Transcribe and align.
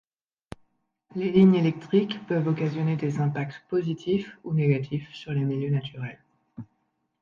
Les 1.15 1.29
lignes 1.31 1.53
électriques 1.53 2.25
peuvent 2.25 2.47
occasionner 2.47 2.95
des 2.95 3.19
impacts 3.19 3.61
positifs 3.69 4.35
ou 4.43 4.51
négatifs 4.51 5.13
sur 5.13 5.31
les 5.31 5.43
milieux 5.43 5.69
naturels. 5.69 6.17